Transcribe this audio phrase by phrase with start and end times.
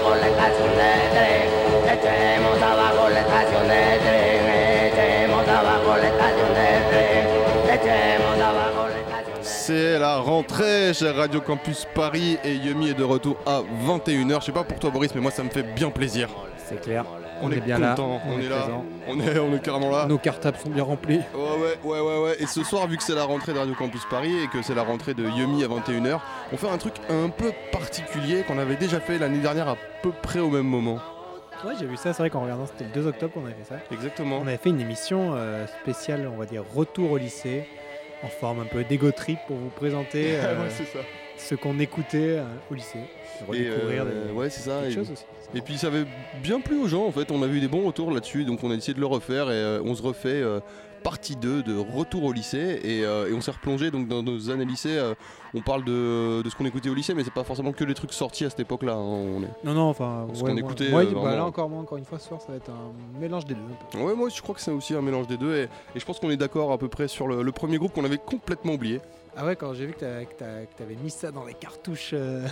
[0.00, 0.66] la estación
[3.68, 3.90] de
[9.42, 14.40] C'est la rentrée chez Radio Campus Paris et Yumi est de retour à 21h.
[14.40, 16.28] Je sais pas pour toi Boris mais moi ça me fait bien plaisir.
[16.70, 17.04] C'est clair.
[17.42, 18.20] On, est, bien content, là.
[18.28, 18.68] on, est, là,
[19.08, 20.06] on est, on est carrément là.
[20.06, 21.20] Nos cartables sont bien remplis.
[21.34, 22.36] Ouais, ouais, ouais, ouais, ouais.
[22.38, 24.74] Et ce soir, vu que c'est la rentrée de Radio Campus Paris et que c'est
[24.74, 26.20] la rentrée de Yumi à 21h,
[26.52, 30.12] on fait un truc un peu particulier qu'on avait déjà fait l'année dernière à peu
[30.22, 31.00] près au même moment.
[31.64, 32.12] Ouais, j'ai vu ça.
[32.12, 33.80] C'est vrai qu'en regardant, c'était le 2 octobre qu'on avait fait ça.
[33.90, 34.38] Exactement.
[34.38, 37.64] On avait fait une émission euh, spéciale, on va dire, retour au lycée,
[38.22, 41.00] en forme un peu d'ego trip pour vous présenter euh, Ouais, c'est ça.
[41.48, 42.98] Ce qu'on écoutait euh, au lycée.
[43.54, 44.86] Et euh, des, ouais, c'est ça.
[44.86, 45.24] Et, choses aussi.
[45.54, 46.04] et puis ça avait
[46.42, 47.30] bien plu aux gens en fait.
[47.30, 49.54] On a eu des bons retours là-dessus, donc on a essayé de le refaire et
[49.54, 50.60] euh, on se refait euh,
[51.02, 54.66] partie 2 de retour au lycée et, et on s'est replongé donc dans nos années
[54.66, 55.00] lycée.
[55.54, 57.94] on parle de, de ce qu'on écoutait au lycée, mais c'est pas forcément que les
[57.94, 58.92] trucs sortis à cette époque-là.
[58.96, 59.40] hein.
[59.42, 62.04] Est- Non, non, enfin, Ce ouais, qu'on écoutait, moi, bah, là encore, moi, encore une
[62.04, 63.98] fois, ce soir, ça va être un mélange des deux.
[63.98, 65.62] Ouais, moi je crois que c'est aussi un mélange des deux et,
[65.94, 68.04] et je pense qu'on est d'accord à peu près sur le, le premier groupe qu'on
[68.04, 69.00] avait complètement oublié.
[69.36, 70.34] Ah ouais, quand j'ai vu que que
[70.76, 72.10] t'avais mis ça dans les cartouches.
[72.12, 72.46] euh,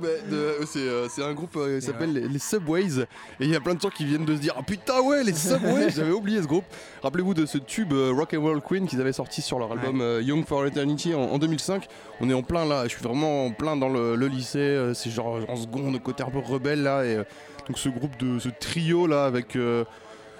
[0.00, 0.20] Ouais,
[0.66, 3.00] c'est, euh, c'est un groupe euh, qui s'appelle les, les Subways.
[3.40, 5.22] Et il y a plein de gens qui viennent de se dire ah putain ouais
[5.22, 6.64] les Subways j'avais oublié ce groupe.
[7.02, 10.00] Rappelez-vous de ce tube euh, Rock and Roll Queen qu'ils avaient sorti sur leur album
[10.00, 11.86] euh, Young for Eternity en, en 2005
[12.20, 14.92] on est en plein là je suis vraiment en plein dans le, le lycée euh,
[14.94, 17.24] c'est genre en seconde côté un peu rebelle là et euh,
[17.68, 19.84] donc ce groupe de ce trio là avec euh,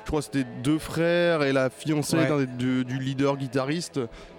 [0.04, 2.28] je crois que c'était deux frères et la fiancée Ouais.
[2.28, 3.98] d'un des- du, du leader guitariste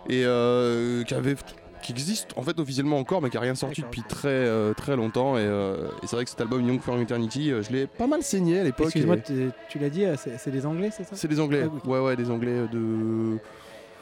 [0.09, 1.35] et euh, qui avait
[1.81, 4.95] qui existe en fait officiellement encore mais qui a rien sorti depuis très euh, très
[4.95, 7.85] longtemps et, euh, et c'est vrai que cet album Young for Eternity euh, je l'ai
[7.87, 11.03] pas mal saigné à l'époque Excuse-moi, et- tu l'as dit, c'est c'est des Anglais, c'est
[11.03, 11.15] ça?
[11.15, 11.63] C'est des anglais.
[11.65, 11.91] Ah oui.
[11.91, 13.37] ouais ouais des anglais de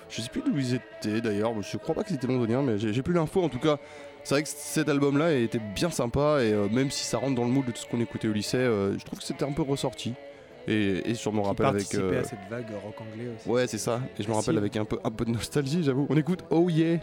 [0.09, 1.53] je sais plus d'où ils étaient d'ailleurs.
[1.61, 3.41] Je crois pas que c'était londonien mais j'ai j'ai plus l'info.
[3.43, 3.77] En tout cas
[4.23, 7.43] c'est vrai que cet album là était bien sympa et même si ça rentre dans
[7.43, 8.57] le mood de tout ce qu'on écoutait au lycée
[8.97, 10.13] je trouve que c'était un peu ressorti
[10.67, 13.49] et, et sur mon Qui rappel avec euh, à cette vague rock anglais aussi.
[13.49, 16.07] ouais c'est ça et je me rappelle avec un peu un peu de nostalgie j'avoue
[16.09, 16.99] on écoute Oh Yeah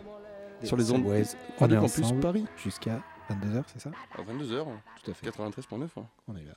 [0.61, 3.91] Des sur les ondes Radio est Campus ensemble Paris jusqu'à 22h, c'est ça?
[4.19, 4.65] À 22h
[5.05, 5.29] Tout à fait.
[5.29, 6.07] 93.9 hein.
[6.27, 6.55] On est là.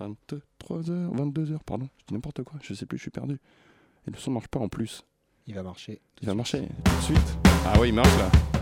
[0.00, 3.38] 23h, 22h, pardon, je dis n'importe quoi, je sais plus, je suis perdu.
[4.06, 5.04] Et le son marche pas en plus.
[5.46, 6.00] Il va marcher.
[6.20, 7.38] Il va marcher tout de suite.
[7.64, 8.55] Ah oui, il marche là.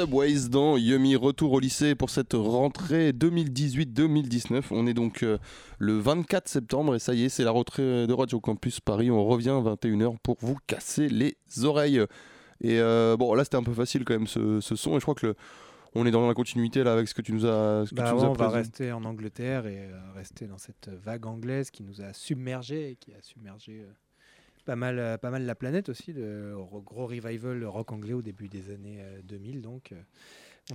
[0.00, 4.64] Subways dans Yummy Retour au lycée pour cette rentrée 2018-2019.
[4.70, 5.38] On est donc euh,
[5.78, 9.10] le 24 septembre et ça y est, c'est la rentrée de Radio Campus Paris.
[9.10, 12.02] On revient à 21h pour vous casser les oreilles.
[12.60, 15.00] Et euh, bon, là c'était un peu facile quand même ce, ce son et je
[15.00, 15.34] crois que le-
[15.94, 18.10] on est dans la continuité là avec ce que tu nous as, ce que Bah
[18.10, 21.24] tu nous ouais, as on va rester en Angleterre et euh, rester dans cette vague
[21.24, 23.92] anglaise qui nous a submergés et qui a submergé euh,
[24.66, 26.12] pas, mal, euh, pas mal la planète aussi.
[26.12, 29.62] Le ro- gros revival rock anglais au début des années euh, 2000.
[29.62, 29.96] Donc, euh,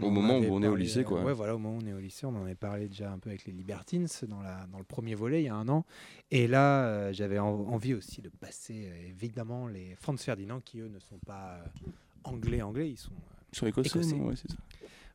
[0.01, 1.23] Au en moment où on est au lycée, euh, quoi.
[1.23, 2.25] ouais, voilà, au moment où on est au lycée.
[2.25, 5.13] On en avait parlé déjà un peu avec les Libertines dans, la, dans le premier
[5.15, 5.85] volet il y a un an.
[6.31, 10.79] Et là, euh, j'avais en- envie aussi de passer euh, évidemment les Franz Ferdinand qui,
[10.79, 11.89] eux, ne sont pas euh,
[12.23, 12.89] anglais-anglais.
[12.89, 13.11] Ils sont.
[13.11, 14.15] euh, Sur Écossais, Écossais.
[14.15, 14.27] non?
[14.27, 14.57] Ouais, c'est ça.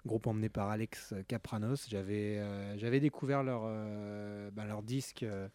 [0.04, 1.86] groupe emmené par Alex Capranos.
[1.88, 5.48] J'avais euh, j'avais découvert leur, euh, ben, leur disque, euh,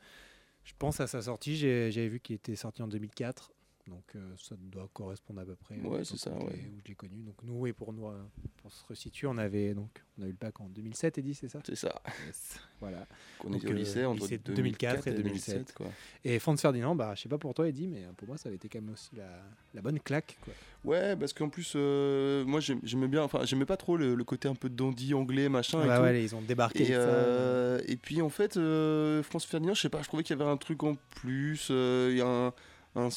[0.64, 1.58] je pense à sa sortie.
[1.58, 3.52] J'avais vu qu'il était sorti en 2004.
[3.88, 5.76] Donc euh, ça doit correspondre à peu près.
[5.78, 6.54] Ouais, au c'est ça, où ouais.
[6.54, 7.18] où je l'ai connu.
[7.24, 8.22] Donc nous, et pour nous, euh,
[8.58, 11.34] pour se resituer, on avait donc on a eu le bac en 2007 et 10,
[11.34, 11.60] c'est ça?
[11.66, 12.02] C'est ça.
[12.28, 12.60] Yes.
[12.80, 13.08] Voilà.
[13.40, 15.74] Qu'on Donc, était au euh, lycée entre lycée de 2004 et 2007.
[15.74, 15.88] quoi.
[16.24, 18.56] Et Franz Ferdinand, bah, je sais pas pour toi, Eddie, mais pour moi, ça avait
[18.58, 19.42] été quand même aussi la,
[19.74, 20.38] la bonne claque.
[20.44, 20.54] Quoi.
[20.84, 24.24] Ouais, parce qu'en plus, euh, moi j'aim- j'aimais bien, enfin j'aimais pas trop le, le
[24.24, 25.86] côté un peu dandy anglais, machin.
[25.86, 26.04] Bah tout.
[26.04, 26.84] ouais, ils ont débarqué.
[26.84, 27.14] Et, avec ça.
[27.14, 30.42] euh, et puis en fait, euh, France Ferdinand, je sais pas, je trouvais qu'il y
[30.42, 31.68] avait un truc en plus.
[31.72, 32.54] euh, Il y a un.
[32.96, 33.10] Un-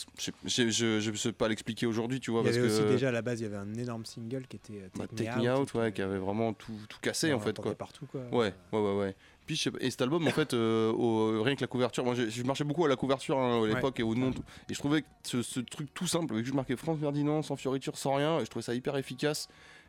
[0.46, 2.72] je, je sais pas l'expliquer aujourd'hui, tu vois, il y parce avait que.
[2.72, 5.06] aussi déjà à la base, il y avait un énorme single qui était euh, bah,
[5.08, 7.74] Take, Take Me Out, ouais, qui avait vraiment tout, tout cassé en fait, quoi.
[7.74, 8.20] partout quoi.
[8.32, 9.16] Ouais, ouais, ouais, ouais.
[9.46, 12.04] Puis, je sais pas- et cet album, en fait, euh, au- rien que la couverture,
[12.04, 14.30] moi je marchais beaucoup à la couverture hein, à l'époque et au nom,
[14.70, 17.42] et je trouvais que ce, ce truc tout simple, vu que je marquais France Ferdinand
[17.42, 19.48] sans fioriture, sans rien, et je trouvais ça hyper efficace.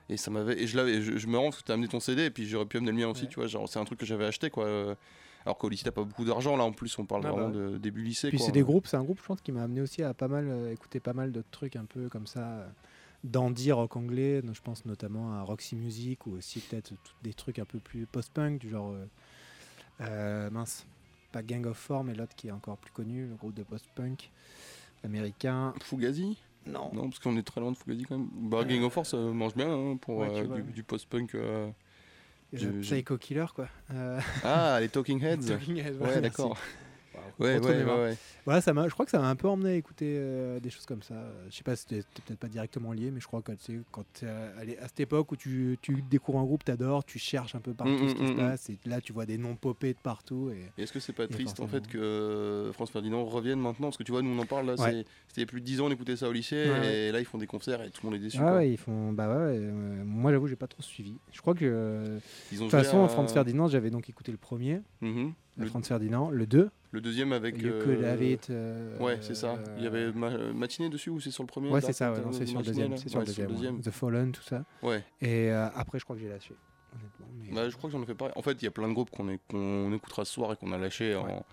[0.10, 2.00] Et ça m'avait, et je l'avais, je, je me rends parce que t'as amené ton
[2.00, 3.28] CD et puis j'aurais pu amener le mien aussi, Ouais.
[3.30, 4.66] tu vois, genre c'est un truc que j'avais acheté quoi.
[4.66, 4.94] euh,
[5.46, 7.50] Alors qu'au lycée t'as pas beaucoup d'argent là, en plus on parle Ah bah vraiment
[7.50, 8.30] de début lycée.
[8.30, 10.28] Puis c'est des groupes, c'est un groupe je pense qui m'a amené aussi à pas
[10.28, 12.68] mal euh, écouter pas mal de trucs un peu comme ça euh,
[13.24, 16.94] dandy rock anglais, je pense notamment à Roxy Music ou aussi peut-être
[17.24, 19.06] des trucs un peu plus post-punk du genre euh,
[20.02, 20.86] euh, mince,
[21.32, 24.32] pas Gang of Four mais l'autre qui est encore plus connu, le groupe de post-punk
[25.04, 25.74] américain.
[25.82, 26.38] Fugazi?
[26.66, 26.90] Non.
[26.94, 28.28] Non, parce qu'on est très loin de Fugazi quand même.
[28.34, 30.72] Bah, Gang of Force ça mange bien hein, pour Ouais, tu euh, vois, du, ouais.
[30.72, 31.36] du post-punk.
[31.36, 31.70] euh.
[32.82, 33.68] Psycho Killer quoi.
[33.94, 36.58] Euh, Ah, les Talking Heads Talking Heads, Ouais, d'accord.
[37.40, 38.18] Wow, Ouais, ouais, ouais.
[38.46, 40.70] Voilà, ça m'a, je crois que ça m'a un peu emmené à écouter euh, des
[40.70, 41.16] choses comme ça.
[41.16, 43.64] Euh, Je sais pas, c'était c'était peut-être pas directement lié, mais je crois que tu
[43.64, 47.04] sais, quand t'es à, allez, à cette époque où tu, tu découvres un groupe, t'adores,
[47.06, 49.14] tu cherches un peu partout Mm, ce qui mm, se mm, passe, et là tu
[49.14, 50.50] vois des noms popés de partout.
[50.52, 50.72] Et...
[50.78, 53.88] Et est-ce que c'est pas triste en fait que euh, France Ferdinand revienne maintenant?
[53.88, 54.92] Parce que tu vois, nous on en parle là, Ouais.
[54.92, 56.96] c'est- c'était il y a plus de 10 ans, on écoutait ça au lycée, Ouais,
[57.08, 58.38] et là ils font des concerts et tout le monde est déçu.
[58.40, 58.54] Ah quoi.
[58.58, 59.12] ouais, ils font.
[59.12, 61.16] Bah ouais, ouais, euh, moi j'avoue, j'ai pas trop suivi.
[61.32, 61.66] Je crois que.
[61.66, 62.20] euh,
[62.52, 65.34] De toute façon, à- Franz Ferdinand, j'avais donc écouté le premier, Mhm.
[65.58, 67.62] le Franz Ferdinand, le 2, le deuxième avec.
[67.62, 68.50] You euh, Could Have It.
[68.50, 69.60] euh, Ouais, c'est ça.
[69.78, 71.70] Il y avait euh, ma- euh, matinée dessus ou c'est sur le premier?
[71.70, 72.92] Ouais, c'est ça, ouais, c'est sur le deuxième.
[72.92, 73.82] là C'est sur le deuxième.
[73.82, 74.64] The Fallen, tout ça.
[74.82, 75.04] Ouais.
[75.22, 76.56] Et euh, après, je crois que j'ai lâché.
[76.94, 77.26] Honnêtement.
[77.40, 78.34] mais- Bah, je crois que j'en ai fait pareil.
[78.36, 80.78] En fait, il y a plein de groupes qu'on écoutera ce soir et qu'on a
[80.78, 81.46] lâché en,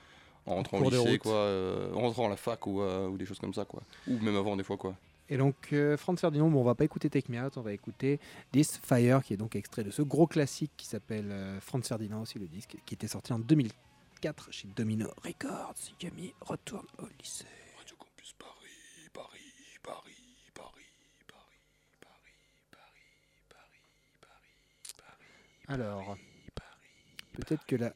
[0.46, 3.25] en rentrant au lycée, quoi, euh, en rentrant à la fac ou, euh, ou des
[3.26, 3.82] choses comme ça, quoi.
[4.08, 4.94] Ou même avant, des fois, quoi.
[5.28, 7.72] Et donc, euh, Franz Ferdinand, bon, on va pas écouter Take Me Out, on va
[7.72, 8.20] écouter
[8.52, 12.22] This Fire, qui est donc extrait de ce gros classique qui s'appelle euh, Franz Ferdinand,
[12.22, 13.75] aussi le disque, qui était sorti en 2004
[14.50, 15.75] chez Domino Records.
[16.00, 17.45] Yumi retourne au lycée.
[17.76, 19.41] Radio Campus Paris, Paris,
[19.83, 20.12] Paris,
[20.55, 20.85] Paris,
[21.26, 21.50] Paris,
[22.00, 22.31] Paris,
[23.49, 23.69] Paris,
[24.21, 26.17] Paris, Alors,
[27.33, 27.93] peut-être que là.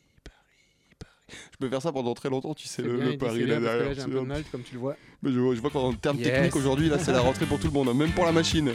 [1.28, 3.94] Je peux faire ça pendant très longtemps, tu sais, le, bien, le Paris là derrière.
[3.94, 4.96] j'ai un peu de mal, comme tu le vois.
[5.22, 6.26] Mais je, vois- je vois qu'en termes Yes.
[6.28, 8.74] techniques aujourd'hui, là, c'est la rentrée pour tout le monde, hein, même pour la machine.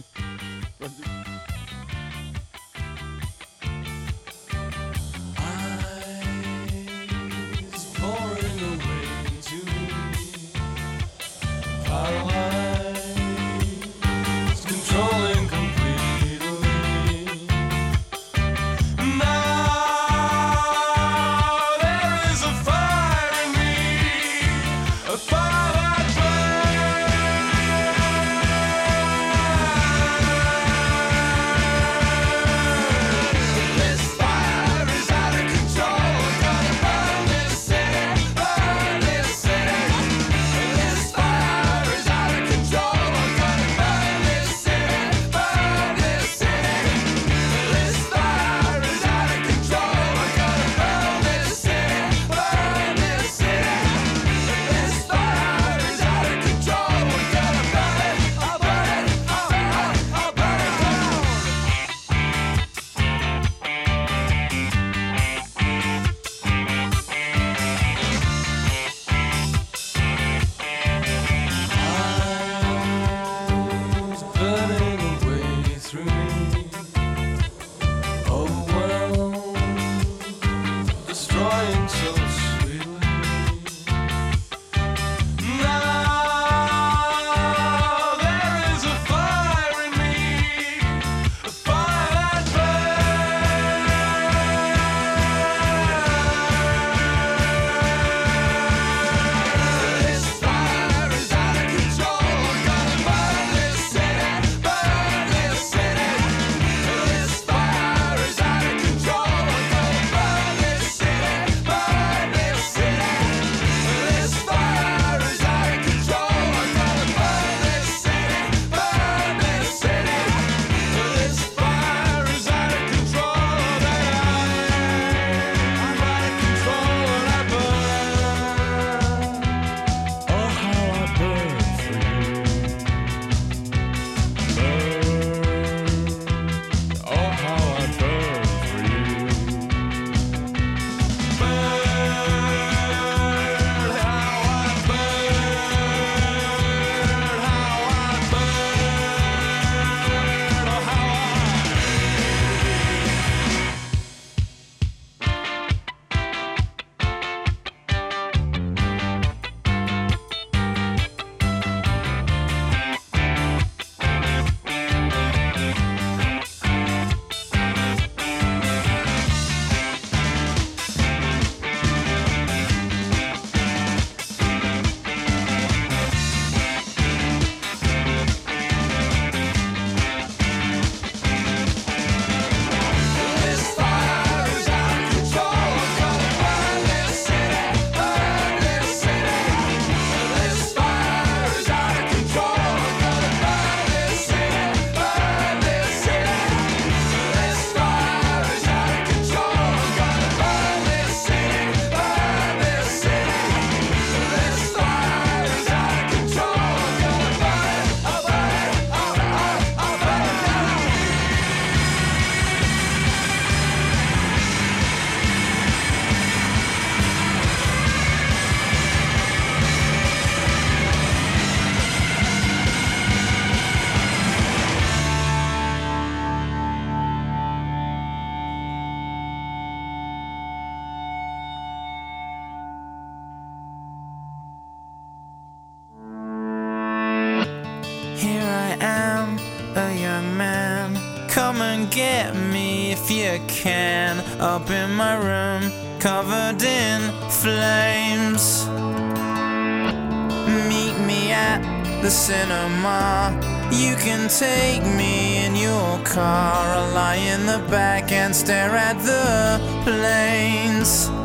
[254.42, 256.66] Take me in your car.
[256.76, 261.21] I'll lie in the back and stare at the planes.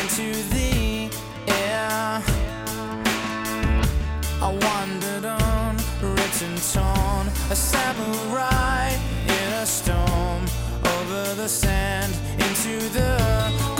[0.00, 1.10] Into the
[1.46, 2.22] air.
[4.40, 8.90] I wandered on, written torn, a samurai
[9.26, 10.42] in a storm,
[10.94, 13.77] over the sand into the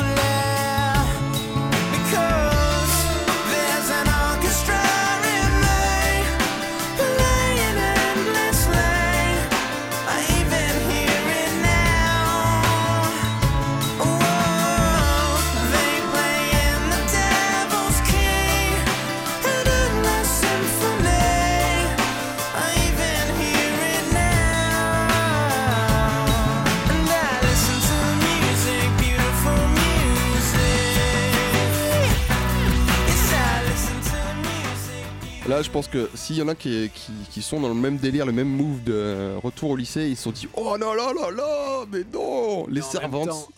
[35.59, 37.97] Là, je pense que s'il y en a qui, qui, qui sont dans le même
[37.97, 41.13] délire, le même move de retour au lycée, ils se sont dit Oh non, là,
[41.13, 43.49] là, là, mais non Les servantes.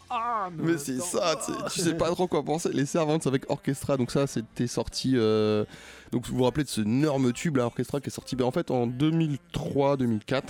[0.56, 2.70] Mais c'est ça, tu sais, tu sais pas trop quoi penser.
[2.72, 5.12] Les servantes avec Orchestra, donc ça c'était sorti.
[5.14, 5.66] euh,
[6.10, 8.50] donc vous vous rappelez de ce énorme tube là, Orchestra qui est sorti ben, en
[8.50, 10.42] fait en 2003-2004.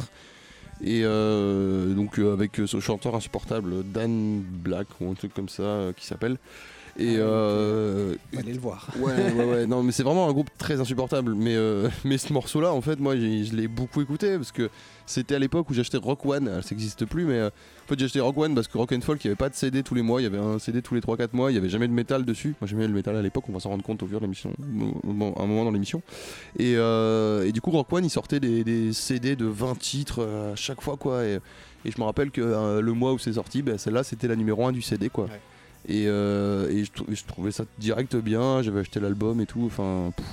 [0.85, 5.64] Et euh, donc euh, avec ce chanteur insupportable Dan Black ou un truc comme ça
[5.64, 6.37] euh, qui s'appelle.
[7.00, 8.87] Et euh, Allez le voir.
[8.99, 9.66] Ouais, ouais, ouais.
[9.71, 11.35] Non, mais c'est vraiment un groupe très insupportable.
[11.35, 14.69] Mais, euh, mais ce morceau-là, en fait, moi, je l'ai beaucoup écouté parce que
[15.07, 16.61] c'était à l'époque où j'achetais Rock One.
[16.62, 19.00] Ça n'existe plus, mais euh, en fait, j'ai acheté Rock One parce que Rock and
[19.00, 20.21] Folk, il n'y avait pas de CD tous les mois.
[20.21, 21.50] Il y avait un CD tous les 3-4 mois.
[21.50, 22.54] Il n'y avait jamais de métal dessus.
[22.61, 23.45] Moi, j'aimais le métal à l'époque.
[23.49, 26.02] On va s'en rendre compte au fur de l'émission, bon, un moment dans l'émission.
[26.59, 30.54] Et, et du coup, Rock One, il sortait des, des CD de 20 titres à
[30.54, 31.25] chaque fois, quoi.
[31.25, 31.38] Et,
[31.87, 34.66] et je me rappelle que le mois où c'est sorti, ben, celle-là, c'était la numéro
[34.66, 35.25] 1 du CD, quoi.
[35.25, 35.40] Ouais.
[35.88, 39.64] Et, euh, et je, trou- je trouvais ça direct bien, j'avais acheté l'album et tout,
[39.66, 40.12] enfin...
[40.16, 40.26] pff.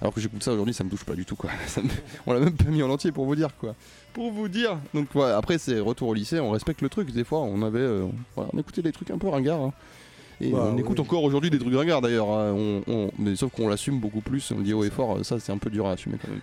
[0.00, 1.48] Alors que j'écoute ça aujourd'hui, ça me touche pas du tout quoi.
[1.66, 1.88] Ça me-
[2.26, 3.74] On l'a même pas mis en entier pour vous dire quoi.
[4.12, 4.76] Pour vous dire.
[4.92, 7.10] Donc ouais, après c'est retour au lycée, on respecte le truc.
[7.12, 9.62] Des fois on avait, euh, voilà, on écoutait des trucs un peu ringards.
[9.62, 9.72] hein.
[10.42, 12.28] Et Bah, on écoute encore aujourd'hui des trucs ringards d'ailleurs.
[12.28, 12.52] hein.
[12.52, 14.50] On- on- mais sauf qu'on l'assume beaucoup plus.
[14.50, 15.24] On le dit haut et fort.
[15.24, 16.40] Ça c'est un peu dur à assumer quand même.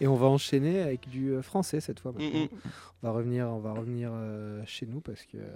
[0.00, 2.12] Et on va enchaîner avec du euh, français cette fois.
[2.12, 2.48] Mm, mm.
[3.02, 5.46] On va revenir, on va revenir euh, chez nous parce que euh,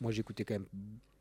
[0.00, 0.66] moi j'écoutais quand même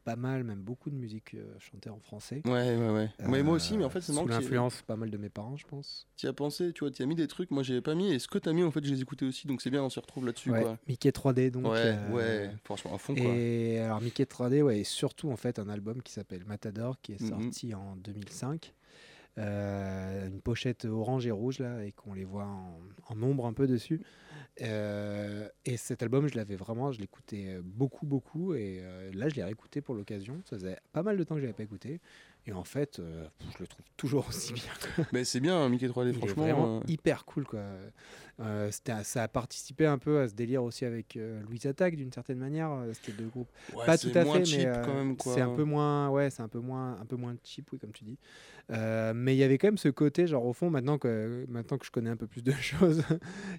[0.04, 2.42] pas mal, même beaucoup de musique euh, chantée en français.
[2.46, 3.10] Ouais ouais ouais.
[3.28, 4.26] mais moi Euh, aussi, mais en fait c'est sous marrant.
[4.28, 6.08] tu- l'influence pas mal de mes parents, je pense.
[6.18, 8.12] Tu as pensé, tu vois, tu as mis des trucs, moi j'avais pas mis.
[8.14, 9.48] Et ce que t'as mis en fait, je les écoutais aussi.
[9.48, 10.78] Donc c'est bien, on se retrouve là-dessus Ouais, quoi.
[10.88, 11.66] Mickey 3D donc.
[11.66, 12.52] ouais euh, ouais.
[12.64, 13.24] Franchement à fond quoi.
[13.24, 17.14] Et alors Mickey 3D, ouais, et surtout en fait un album qui s'appelle Matador qui
[17.14, 17.30] est Mhm.
[17.30, 18.74] sorti en 2005.
[19.40, 23.54] Euh, une pochette orange et rouge là et qu'on les voit en, en ombre un
[23.54, 24.00] peu dessus.
[24.62, 29.28] Euh, et cet album, je l'avais vraiment, je l'écoutais euh, beaucoup beaucoup et euh, là
[29.30, 30.40] je l'ai réécouté pour l'occasion.
[30.46, 32.00] Ça faisait pas mal de temps que je l'avais pas écouté
[32.46, 34.64] et en fait, je le trouve toujours aussi bien.
[35.14, 36.44] Mais c'est bien, hein, Mickey 3D, Il est franchement.
[36.44, 37.64] vraiment hyper cool quoi.
[38.70, 41.18] C'était- ça a participé un peu à ce délire aussi avec
[41.48, 42.70] Louise Attaque d'une certaine manière.
[42.94, 46.30] C'était deux groupes ouais, pas tout à fait, cheap mais c'est un peu moins, ouais,
[46.30, 48.18] c'est un peu moins, un peu moins cheap, oui, comme tu dis.
[48.72, 51.78] Euh, mais il y avait quand même ce côté, genre au fond, maintenant que, maintenant
[51.78, 53.04] que je connais un peu plus de choses,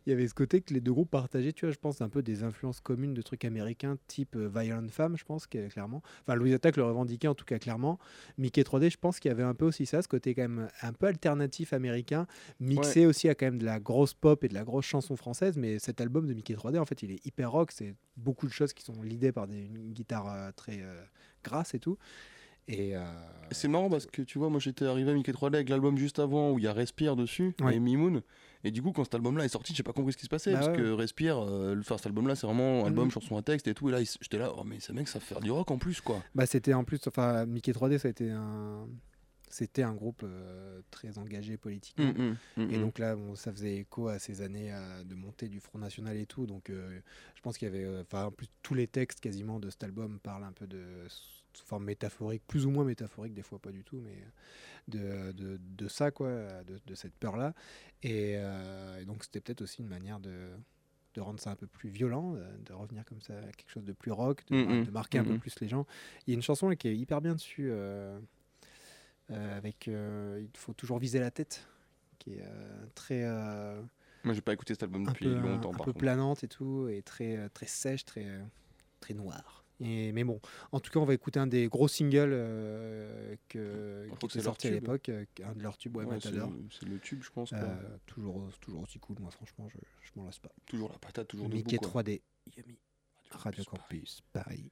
[0.07, 2.09] il y avait ce côté que les deux groupes partageaient, tu vois, je pense un
[2.09, 6.03] peu des influences communes de trucs américains, type euh, Violent Femme, je pense, clairement.
[6.23, 7.99] Enfin, Louise Attaque le revendiquait en tout cas clairement.
[8.39, 10.69] Mickey 3D, je pense qu'il y avait un peu aussi ça, ce côté quand même
[10.83, 12.27] un peu alternatif américain,
[12.61, 15.57] mixé aussi à quand même de la grosse pop et de la grosse chanson française.
[15.57, 18.53] Mais cet album de Mickey 3D, en fait, il est hyper rock, c'est beaucoup de
[18.53, 20.83] choses qui sont l'idée par des, une guitare euh, très
[21.43, 21.99] grasse et tout.
[22.69, 23.05] Et euh,
[23.51, 26.19] C'est marrant parce que tu vois, moi j'étais arrivé à Mickey 3D avec l'album juste
[26.19, 27.77] avant où il y a Respire dessus Ouais.
[27.77, 28.23] et Mimoun.
[28.67, 30.53] Et du coup, quand cet album-là est sorti, j'ai pas compris ce qui se passait
[30.53, 33.69] Bah parce ouais, que Respire, euh, enfin cet album-là, c'est vraiment album, chanson à texte
[33.69, 33.91] et tout.
[33.91, 36.01] Et là, j'étais là, oh mais ces mecs, ça fait faire du rock en plus
[36.01, 36.23] quoi.
[36.35, 38.87] bah, c'était en plus, enfin, Mickey 3D, ça a été un,
[39.51, 42.07] c'était un groupe euh, très engagé politiquement.
[42.17, 45.15] Mm, mm, mm, Et donc là, bon, ça faisait écho à ces années euh, de
[45.15, 46.47] montée du Front National et tout.
[46.47, 46.99] Donc euh,
[47.35, 49.85] je pense qu'il y avait, euh, enfin en plus tous les textes quasiment de cet
[49.85, 50.81] album parlent un peu de
[51.57, 54.25] sous forme métaphorique, plus ou moins métaphorique, des fois pas du tout, mais
[54.89, 56.31] de, de, de ça quoi,
[56.65, 57.55] de, de cette peur là.
[58.03, 60.51] Et, euh, et donc c'était peut-être aussi une manière de
[61.15, 63.85] de rendre ça un peu plus violent, euh, de revenir comme ça à quelque chose
[63.85, 65.39] de plus rock, de, Mm, mm, de marquer un peu mm.
[65.39, 65.87] plus les gens.
[66.27, 68.19] Il y a une chanson là, qui est hyper bien dessus, euh,
[69.31, 71.67] euh, avec Il faut toujours viser la tête,
[72.19, 72.45] qui est
[72.95, 73.23] très,
[74.25, 75.99] Moi, j'ai pas écouté cet album depuis peu, longtemps, un par peu contre.
[75.99, 78.27] planante et tout, et très, très sèche, très,
[79.01, 79.64] très noire.
[79.81, 80.41] Et, mais bon,
[80.73, 84.69] en tout cas, on va écouter un des gros singles euh, que, qui était sorti
[84.69, 87.31] à l'époque, euh, un de leurs tubes, ouais, Ouais, c'est le- c'est le tube, je
[87.31, 87.51] pense.
[87.51, 87.59] quoi.
[87.59, 90.51] Euh, toujours, toujours aussi cool, moi franchement, je, je m'en lasse pas.
[90.67, 91.91] Toujours la patate, toujours Mickey debout.
[91.91, 92.03] quoi.
[92.03, 92.23] 3D,
[92.57, 92.79] Yummy,
[93.33, 94.71] Radio Campus, Paris.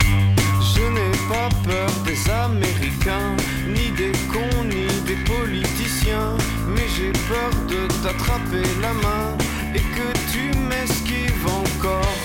[0.00, 3.36] Je n'ai pas peur des Américains,
[3.68, 6.36] ni des cons, ni des politiciens.
[6.74, 9.36] Mais j'ai peur de t'attraper la main
[9.74, 12.16] et que tu m'esquives encore.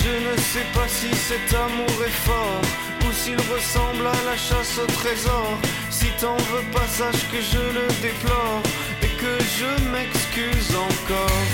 [0.00, 2.62] Je ne sais pas si cet amour est fort
[3.04, 5.50] ou s'il ressemble à la chasse au trésor.
[5.90, 8.62] Si t'en veux pas, sache que je le déplore
[9.04, 11.44] et que je m'excuse encore.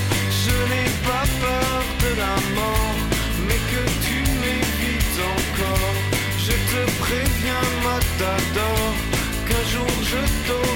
[0.45, 2.99] Je n'ai pas peur de la mort,
[3.47, 5.95] mais que tu m'évites encore.
[6.47, 8.87] Je te préviens, Matador,
[9.47, 10.76] qu'un jour je t'aurai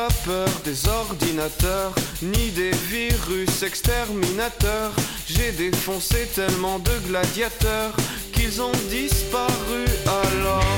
[0.00, 4.92] pas peur des ordinateurs, ni des virus exterminateurs.
[5.26, 7.94] J'ai défoncé tellement de gladiateurs
[8.32, 9.82] qu'ils ont disparu
[10.22, 10.76] alors.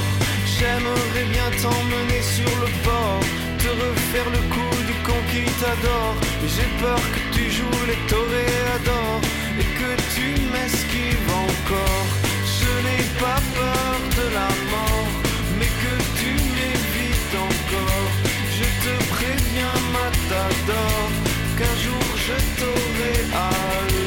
[0.54, 3.22] J'aimerais bien t'emmener sur le port,
[3.62, 6.08] te refaire le coup du conquistador.
[6.40, 9.20] Mais j'ai peur que tu joues les toréadors
[9.61, 12.08] et que tu m'esquives encore.
[12.58, 14.91] Je n'ai pas peur de la mort,
[19.52, 21.10] préviens, Matador,
[21.58, 24.01] qu'un jour je t'aurai alors.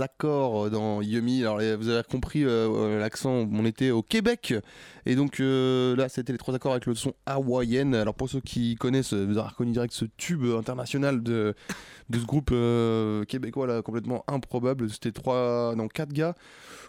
[0.00, 1.42] Accords dans Yumi.
[1.42, 4.54] Alors vous avez compris euh, euh, l'accent, on était au Québec
[5.04, 7.94] et donc euh, là c'était les trois accords avec le son hawaïenne.
[7.94, 11.54] Alors pour ceux qui connaissent, vous avez reconnu direct ce tube international de,
[12.10, 14.90] de ce groupe euh, québécois là complètement improbable.
[14.90, 16.34] C'était trois, non quatre gars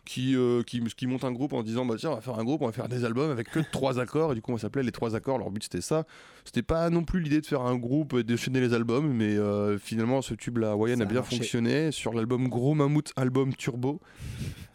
[0.08, 2.44] qui, euh, qui, qui montent un groupe en disant bah tiens on va faire un
[2.44, 4.84] groupe, on va faire des albums avec que trois accords et du coup on s'appelait
[4.84, 5.38] les trois accords.
[5.38, 6.06] Leur but c'était ça.
[6.46, 9.78] C'était pas non plus l'idée de faire un groupe et déchaîner les albums, mais euh,
[9.78, 11.36] finalement ce tube là Ça a a bien marché.
[11.38, 14.00] fonctionné sur l'album Gros Mammouth Album Turbo.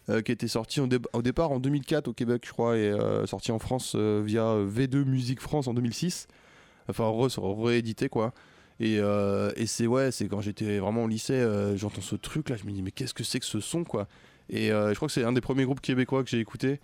[0.08, 2.90] euh, qui était sorti au, dé- au départ en 2004 au Québec, je crois, et
[2.90, 6.26] euh, sorti en France euh, via V2 Musique France en 2006.
[6.88, 7.08] Enfin,
[7.62, 8.32] réédité quoi.
[8.80, 12.48] Et, euh, et c'est ouais, c'est quand j'étais vraiment au lycée, euh, j'entends ce truc
[12.48, 14.08] là, je me dis mais qu'est-ce que c'est que ce son quoi
[14.52, 16.78] Et euh, je crois que c'est un des premiers groupes québécois que j'ai écouté,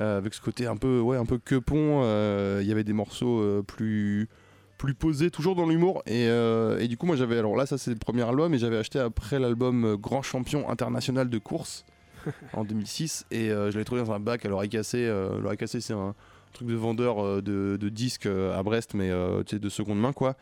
[0.00, 2.02] euh, avec ce côté un peu ouais un peu quepon.
[2.04, 4.28] euh, Il y avait des morceaux plus
[4.76, 6.02] plus posés, toujours dans l'humour.
[6.06, 8.58] Et, euh, et du coup moi j'avais alors là ça c'est le premier album et
[8.58, 11.86] j'avais acheté après l'album Grand Champion International de course
[12.52, 15.06] en 2006 et euh, je l'ai trouvé dans un bac à l'oreille cassée.
[15.06, 16.14] Euh, l'oreille cassée c'est un
[16.54, 20.36] truc de vendeur euh, de, disques euh, à Brest mais euh, de seconde main quoi.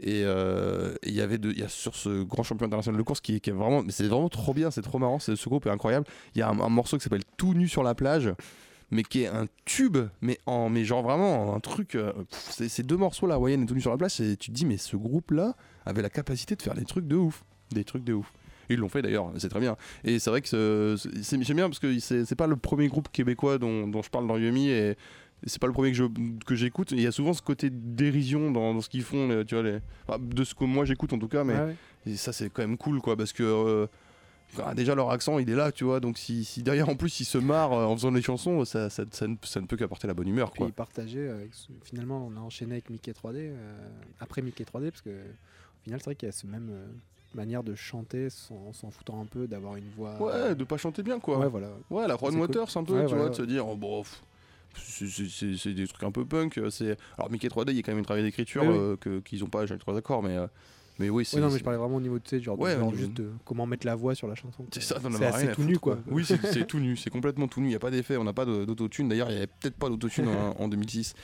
[0.00, 3.36] Et il y avait de, y a sur ce grand champion international de course qui,
[3.36, 6.06] est- vraiment mais c'est vraiment trop bien c'est trop marrant c'est- ce groupe est incroyable.
[6.34, 8.32] Il y a un, morceau qui s'appelle tout nu sur la plage
[8.90, 11.96] mais qui est un tube mais en mais genre vraiment un truc
[12.30, 14.66] ces deux morceaux là Wayne et tout nu sur la plage et tu te dis
[14.66, 15.54] mais ce groupe là
[15.86, 18.32] avait la capacité de faire des trucs de ouf des trucs de ouf.
[18.70, 19.76] Ils l'ont fait d'ailleurs, c'est très bien.
[20.04, 23.88] Et c'est vrai que j'aime bien parce que c'est pas le premier groupe québécois dont,
[23.88, 24.96] dont je parle dans Yumi et
[25.46, 26.90] c'est pas le premier que je- que j'écoute.
[26.92, 29.64] Il y a souvent ce côté dérision dans, dans ce qu'ils font, les- tu vois,
[29.64, 31.54] les, enfin, de ce que moi j'écoute en tout cas, mais
[32.06, 32.16] ouais.
[32.16, 33.86] ça c'est quand même cool quoi parce que euh,
[34.64, 37.20] ah, déjà leur accent il est là, tu vois, donc si, si derrière en plus
[37.20, 39.76] ils se marrent euh, en faisant des chansons, ça, ça, ça ne, ça ne peut
[39.76, 40.70] qu'apporter la bonne humeur Puis quoi.
[40.72, 43.88] partager, avec ce- finalement, on a enchaîné avec Mickey 3D, euh,
[44.20, 46.86] après Mickey 3D, parce que au final, c'est vrai qu'il y a cette même euh,
[47.34, 50.20] manière de chanter sans s'en foutant un peu, d'avoir une voix.
[50.20, 51.38] Ouais, de pas chanter bien quoi.
[51.38, 51.68] Ouais, voilà.
[51.90, 52.40] Ouais, la Ron C'est cool.
[52.40, 54.22] Waters un peu, Ouais, tu voilà, vois, de se dire, oh, bon, pff,
[54.82, 56.58] c'est- des trucs un peu punk.
[56.58, 56.70] euh,
[57.16, 58.76] alors Mickey 3D, il y a quand même un travail d'écriture Oui, oui.
[58.78, 60.46] euh, que qu'ils ont pas les trois accords, mais euh,
[60.98, 62.58] mais oui, c'est Ouais, non, mais je parlais vraiment au niveau de, tu sais, genre,
[62.58, 64.66] Ouais, genre juste de comment mettre la voix sur la chanson.
[64.72, 65.98] c'est ça, C'est as assez tout foutre, nu, quoi.
[66.10, 67.68] Oui, c'est tout nu, c'est complètement tout nu.
[67.68, 69.08] Il y a pas d'effet, on n'a pas d'autotune.
[69.08, 71.14] D'ailleurs, il y avait peut-être pas d'autotune en, en 2006.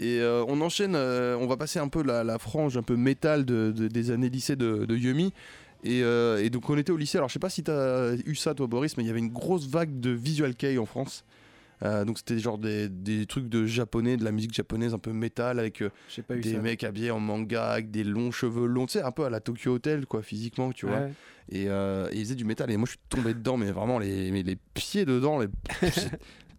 [0.00, 2.96] Et euh, on enchaîne, euh, on va passer un peu la, la frange un peu
[2.96, 5.32] métal de, de- des années lycée de, de Yumi.
[5.84, 8.34] Et, euh, et donc on était au lycée, alors je sais pas si t'as eu
[8.34, 11.24] ça toi Boris, mais il y avait une grosse vague de visual kei en France.
[11.82, 15.12] Euh, donc c'était genre des, des trucs de japonais, de la musique japonaise un peu
[15.12, 15.90] métal avec euh,
[16.28, 19.24] pas des mecs habillés en manga avec des longs cheveux longs, tu sais un peu
[19.24, 20.98] à la Tokyo Hotel quoi physiquement tu vois.
[20.98, 21.12] Ouais.
[21.48, 23.98] Et, euh, et ils faisaient du métal et moi je suis tombé dedans mais vraiment
[23.98, 25.48] les, mais les pieds dedans, les...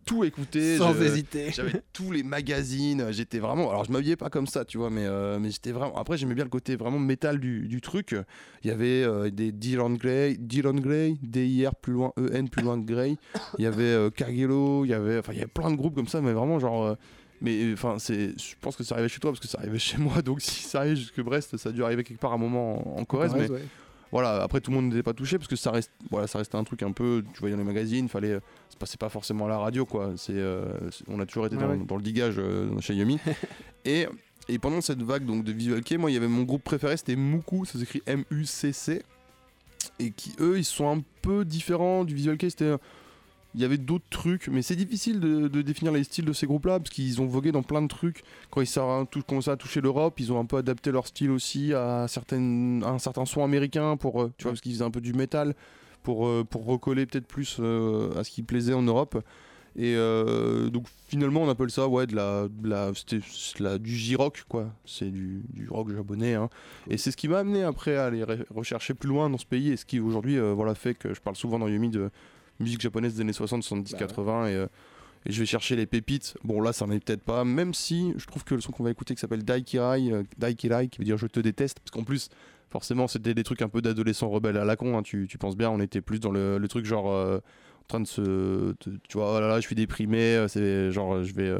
[0.06, 0.78] tout écouté.
[0.78, 1.52] Sans je- hésiter.
[1.54, 3.70] J'avais tous les magazines, j'étais vraiment.
[3.70, 5.96] Alors je m'habillais pas comme ça, tu vois, mais, euh, mais j'étais vraiment.
[5.98, 8.16] Après j'aimais bien le côté vraiment métal du, du truc.
[8.64, 12.78] Il y avait euh, des Dylan Gray, Dylan Gray, D-I-R plus loin E-N plus loin
[12.78, 13.18] Gray.
[13.58, 15.20] Il y avait euh, il y avait.
[15.20, 16.84] Enfin il y avait plein de groupes comme ça, mais vraiment genre.
[16.86, 16.96] euh,
[17.44, 19.98] mais enfin, c'est, je pense que ça arrivait chez toi parce que ça arrivait chez
[19.98, 20.22] moi.
[20.22, 22.96] Donc si ça arrive jusque Brest, ça a dû arriver quelque part à un moment
[22.98, 23.34] en, en Corrèze.
[23.36, 23.64] mais ouais.
[24.12, 26.58] Voilà, après tout le monde n'était pas touché parce que ça reste, voilà, ça restait
[26.58, 28.34] un truc un peu, tu voyais dans les magazines, fallait,
[28.70, 30.12] ça passait pas forcément à la radio quoi.
[30.18, 31.86] C'est, euh, c'est- on a toujours été Ouais, dans, ouais.
[31.86, 33.20] dans le digage euh, chez Yumi.
[33.86, 34.08] et,
[34.50, 36.98] et pendant cette vague donc de visual kei, moi il y avait mon groupe préféré,
[36.98, 39.02] c'était Muku, ça s'écrit M-U-C-C,
[40.00, 42.74] et qui eux ils sont un peu différents du visual kei, c'était
[43.56, 46.46] il y avait d'autres trucs, mais c'est difficile de, de définir les styles de ces
[46.48, 48.24] groupes-là parce qu'ils ont vogué dans plein de trucs.
[48.50, 51.74] Quand ils sont commencé à toucher l'Europe, ils ont un peu adapté leur style aussi
[51.74, 54.92] à, certaines, à un certain son américain pour, euh, tu vois, parce qu'ils faisaient un
[54.92, 55.54] peu du métal
[56.04, 59.22] pour, euh, pour recoller peut-être plus euh, à ce qui plaisait en Europe.
[59.78, 63.64] Et euh, donc finalement on appelle ça ouais de la, de la, c'était- c'est de
[63.64, 66.34] la- du J-rock quoi, c'est du, du rock japonais.
[66.34, 66.50] hein.
[66.90, 69.46] Et c'est ce qui m'a amené après à aller re- rechercher plus loin dans ce
[69.46, 72.10] pays et ce qui aujourd'hui euh, voilà, fait que je parle souvent dans Yumi de
[72.62, 74.08] musique japonaise des années 60, 70, Bah ouais.
[74.08, 74.68] 80 et, euh,
[75.26, 76.36] et je vais chercher les pépites.
[76.44, 78.84] Bon là ça n'en est peut-être pas, même si je trouve que le son qu'on
[78.84, 82.04] va écouter qui s'appelle Daikirai, euh, Daikirai qui veut dire je te déteste, parce qu'en
[82.04, 82.30] plus
[82.70, 85.58] forcément c'était des trucs un peu d'adolescents rebelles à la con, hein, tu, tu penses
[85.58, 87.38] bien, on était plus dans le, le truc genre euh,
[87.82, 88.22] en train de se...
[88.22, 88.76] de-
[89.10, 91.54] tu vois, oh là là je suis déprimé, c'est genre je vais...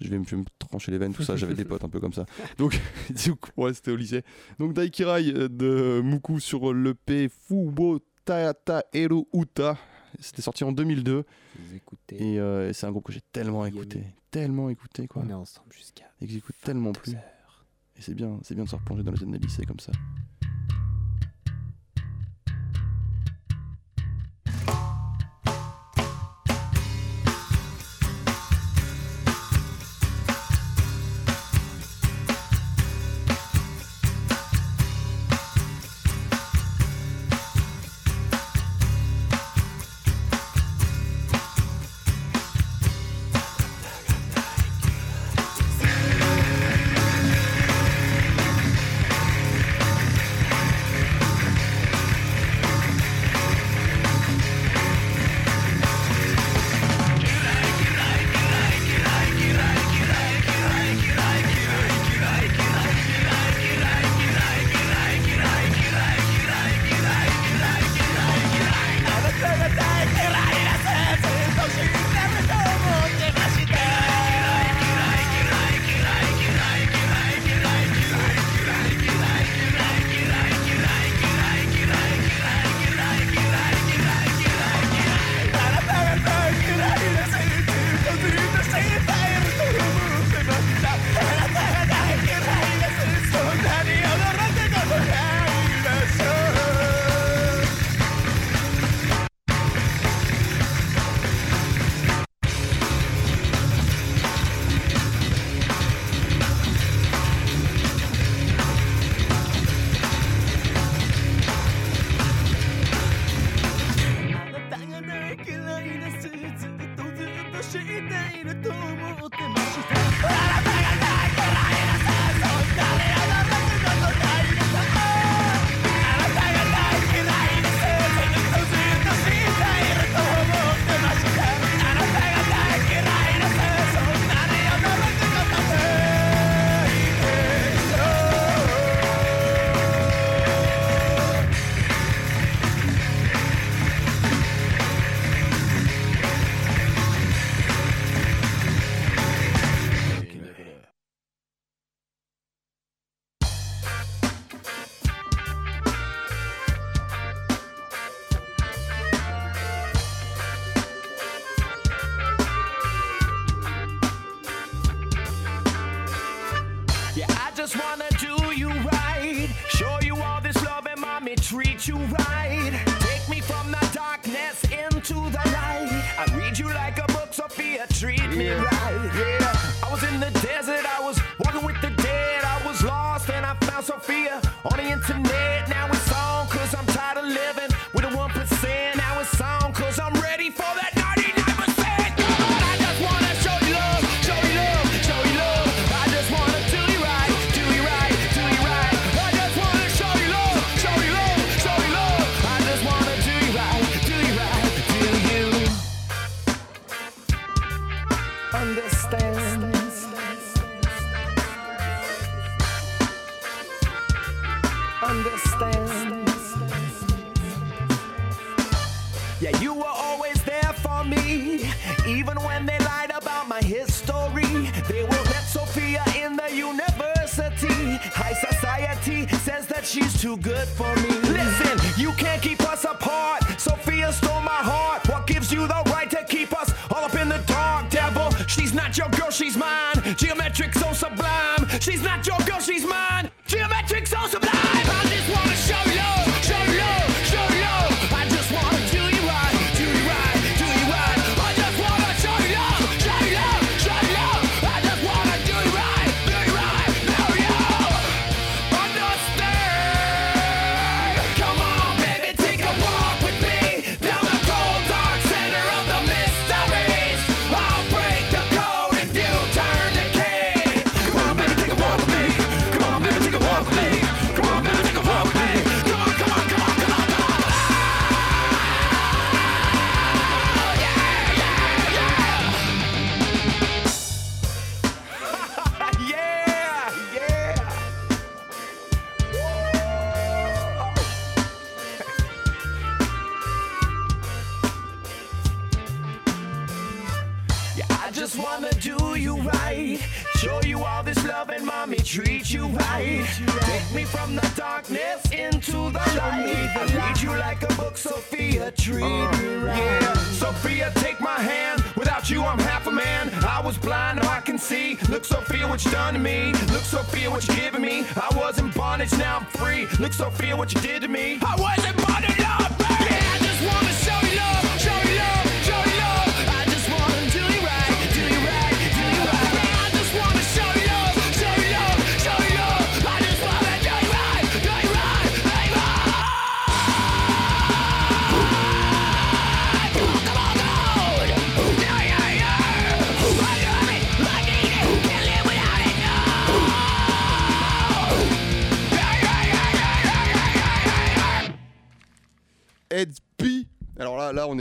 [0.00, 1.36] je vais, me, je vais me trancher les veines, tout ça.
[1.36, 2.24] J'avais des potes un peu comme ça.
[2.56, 4.22] Donc, du coup, ouais, c'était au lycée.
[4.58, 9.76] Donc, Daikirai de Muku sur l'EP Fubo Taata Eru Uta.
[10.20, 11.24] C'était sorti en 2002.
[11.58, 12.34] Vous écoutez.
[12.34, 14.04] Et euh, c'est un groupe que j'ai tellement écouté.
[14.30, 15.22] Tellement écouté, quoi.
[15.24, 16.04] On est ensemble jusqu'à.
[16.20, 17.12] Et que j'écoute tellement plus.
[17.12, 17.64] 12 heures.
[17.96, 19.92] Et c'est bien, c'est bien de se replonger dans les années lycée comme ça.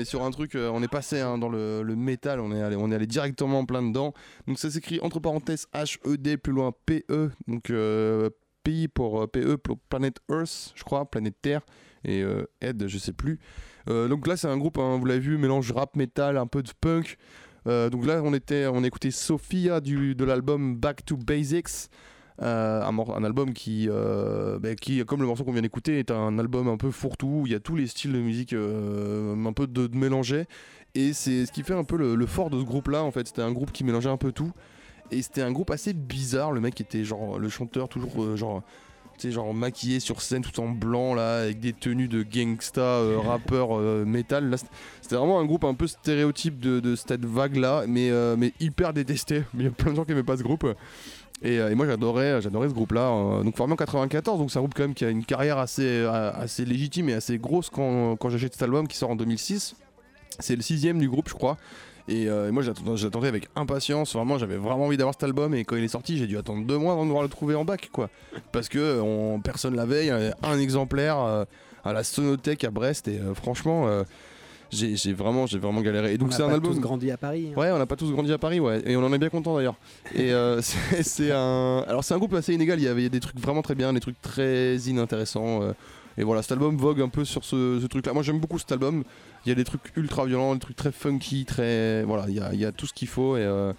[0.10, 3.66] Sur un truc, euh, on est passé hein, dans le, métal, on est, allé, directement
[3.66, 4.14] plein dedans.
[4.48, 7.32] Donc ça s'écrit entre parenthèses H-E-D, plus loin P-E.
[7.48, 8.30] Donc euh,
[8.64, 11.62] P pour euh, P-E pour Planet Earth, je crois, Planète Terre.
[12.04, 13.40] Et euh, Head, je sais plus.
[13.90, 16.64] Euh, donc là, c'est un groupe, hein, vous l'avez vu, mélange rap, métal, un peu
[16.64, 17.18] de punk.
[17.68, 21.90] Euh, donc là, on, était, on écoutait Sophia du, de l'album Back to Basics.
[22.42, 26.40] Euh, un, album qui, euh, bah, qui, comme le morceau qu'on vient d'écouter, est un
[26.40, 27.42] album un peu fourre-tout.
[27.42, 30.46] où Il y a tous les styles de musique euh, un peu de, de mélangés.
[30.96, 33.04] Et c'est ce qui fait un peu le, le fort de ce groupe-là.
[33.04, 34.52] En fait, c'était un groupe qui mélangeait un peu tout.
[35.12, 36.52] Et c'était un groupe assez bizarre.
[36.52, 38.62] Le mec était genre le chanteur toujours euh, genre.
[39.22, 43.78] genre maquillé sur scène tout en blanc là avec des tenues de gangsta euh, rappeur
[43.78, 44.56] euh, métal là
[45.02, 48.94] c'était- vraiment un groupe un peu stéréotype de, de cette vague là mais, mais hyper
[48.94, 50.66] détesté il y a plein de gens qui aimaient pas ce groupe
[51.42, 54.58] et, euh, et moi j'adorais j'adorais ce groupe là donc formé en 94 donc c'est
[54.58, 57.70] un groupe quand même qui a une carrière assez, euh, assez légitime et assez grosse
[57.70, 59.76] quand, quand j'achète cet album qui sort en 2006
[60.40, 61.58] c'est le sixième du groupe je crois.
[62.08, 62.64] Et, euh, moi
[62.96, 66.18] j'attendais avec impatience, vraiment j'avais vraiment envie d'avoir cet album et quand il est sorti
[66.18, 68.10] j'ai dû attendre deux mois avant de pouvoir le trouver en bac quoi.
[68.52, 71.46] Parce que euh, on, personne l'avait, il y avait un exemplaire euh,
[71.84, 74.04] à la Sonothèque à Brest et euh, franchement euh,
[74.72, 76.14] j'ai vraiment, j'ai vraiment galéré.
[76.14, 76.74] Et donc on c'est un pas album...
[76.74, 77.50] tous grandi à Paris.
[77.52, 77.60] hein.
[77.60, 79.56] Ouais, on n'a pas tous grandi à Paris, ouais, et on en est bien content
[79.56, 79.76] d'ailleurs.
[80.16, 82.80] Et euh, c'est c'est un, alors c'est un groupe assez inégal.
[82.80, 85.62] Il y avait des trucs vraiment très bien, des trucs très inintéressants.
[85.64, 85.74] euh,
[86.18, 88.12] et voilà, cet album vogue un peu sur ce, ce truc-là.
[88.12, 89.04] Moi, j'aime beaucoup cet album.
[89.46, 92.26] Il y a des trucs ultra violents, des trucs très funky, très voilà.
[92.28, 93.72] Il y a, il y a tout ce qu'il faut et euh,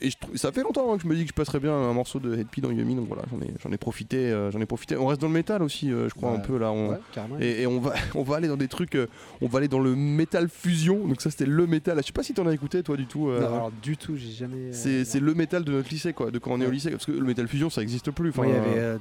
[0.00, 1.92] et je ça fait longtemps hein, que je me dis que je passerais bien un
[1.92, 4.66] morceau de Headpie dans Yumi, donc voilà, j'en ai, j'en ai profité, euh, j'en ai
[4.66, 4.96] profité.
[4.96, 6.36] On reste dans le métal aussi, euh, je crois Ouais.
[6.36, 6.70] un peu là.
[6.72, 6.98] On, Ouais,
[7.40, 9.06] et, et on va, on va aller dans des trucs, euh,
[9.40, 11.06] on va aller dans le métal fusion.
[11.06, 11.98] Donc ça c'était le métal.
[12.00, 13.28] Je sais pas si t'en as écouté toi du tout.
[13.30, 14.72] Non, alors du tout, j'ai jamais.
[14.72, 17.06] c'est c'est le métal de notre lycée quoi, de quand on est au lycée, parce
[17.06, 18.32] que le métal fusion ça existe plus.
[18.44, 18.96] Il y avait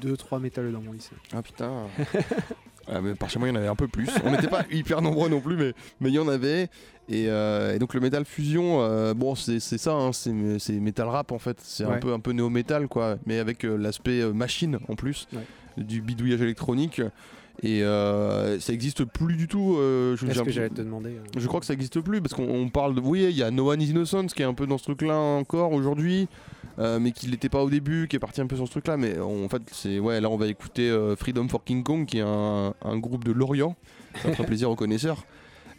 [0.00, 1.12] deux, trois métalleux dans mon lycée.
[1.32, 1.86] Ah putain.
[3.02, 4.08] Mais par chez moi il y en avait un peu plus.
[4.24, 6.68] On n'était pas hyper nombreux non plus, mais mais il y en avait.
[7.08, 10.74] Et, euh, et donc le métal fusion, euh, bon c'est c'est ça, hein, c'est c'est
[10.74, 11.58] métal rap en fait.
[11.60, 14.94] C'est un peu un peu néo métal quoi, mais avec euh, l'aspect euh, machine en
[14.94, 15.40] plus, Ouais.
[15.84, 17.02] du bidouillage électronique.
[17.62, 19.76] Et euh, ça existe plus du tout.
[19.78, 22.48] euh, je- que j'allais te demander euh, je crois que ça existe plus parce qu'on
[22.48, 23.00] on parle de.
[23.00, 25.14] Oui, il y a No One is Innocent qui est un peu dans ce truc-là
[25.16, 26.26] encore aujourd'hui,
[26.78, 28.96] euh, mais qui l'était pas au début, qui est parti un peu sur ce truc-là.
[28.96, 29.98] Mais on- en fait, c'est.
[29.98, 33.24] Ouais, là, on va écouter euh, Freedom for King Kong qui est un, un groupe
[33.24, 33.76] de Lorient.
[34.22, 35.24] Ça fera plaisir aux connaisseurs.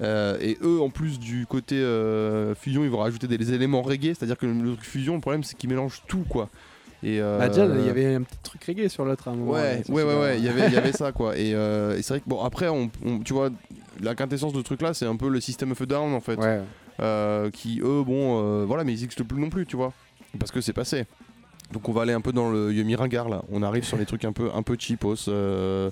[0.01, 4.13] Euh, et eux, en plus du côté euh, fusion, ils vont rajouter des éléments reggae,
[4.15, 6.49] c'est-à-dire que le truc fusion, le problème, c'est qu'ils mélangent tout, quoi.
[7.03, 9.35] Et, euh, Bah, déjà, il y avait un petit truc reggae sur l'autre à un
[9.35, 9.51] moment.
[9.53, 11.35] Ouais, là, ouais, ouais, ouais, il y avait, il y avait ça quoi.
[11.37, 13.49] Et, euh, et c'est vrai que bon, après, on, on- tu vois,
[14.01, 16.37] la quintessence de ce truc là, c'est un peu le système of Down en fait.
[16.39, 16.61] Ouais.
[16.99, 19.93] Euh, qui eux, bon, euh, voilà, mais ils n'existent plus non plus, tu vois.
[20.39, 21.05] Parce que c'est passé.
[21.73, 23.43] Donc on va aller un peu dans le Yumi Ringard là.
[23.51, 25.15] On arrive sur les trucs un peu, un peu cheapos.
[25.29, 25.89] euh,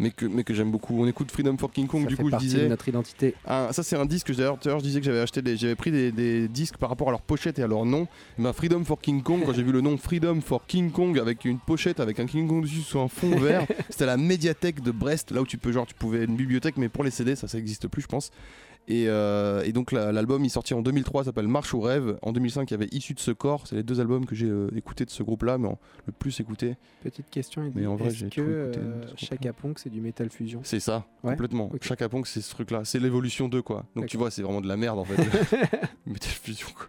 [0.00, 1.00] mais que, mais que j'aime beaucoup.
[1.00, 2.62] On écoute Freedom for King Kong, Ça du fait coup, je disais.
[2.62, 3.34] de notre identité.
[3.44, 5.74] Ah, ça c'est un disque que d'ailleurs à je disais que j'avais acheté des, j'avais
[5.76, 8.08] pris des, des disques par rapport à leur pochette et à leur nom.
[8.38, 11.44] Ma Freedom for King Kong quand j'ai vu le nom Freedom for King Kong avec
[11.44, 14.90] une pochette avec un King Kong dessus sur un fond vert, c'était la médiathèque de
[14.90, 17.46] Brest là où tu peux genre tu pouvais une bibliothèque mais pour les CD ça
[17.46, 18.30] ça existe plus je pense.
[18.88, 22.18] Et, euh, et donc la- l'album il sortit en 2003 s'appelle Marche au rêve.
[22.22, 23.66] En 2005 il y avait Issu de ce corps.
[23.68, 26.12] C'est les deux albums que j'ai euh, écoutés de ce groupe là mais en- le
[26.12, 26.76] plus écouté.
[27.02, 30.60] Petite question, Mais dit, en vrai, est-ce que euh, Chaka Ponk c'est du metal fusion?
[30.64, 31.66] C'est ça, Ouais, complètement.
[31.72, 31.84] ok.
[31.84, 32.84] Chaka Ponk, c'est ce truc-là.
[32.84, 33.84] C'est l'évolution 2, quoi.
[33.94, 35.16] Donc tu vois, c'est vraiment de la merde, en fait.
[36.06, 36.86] Metal Fusion, quoi.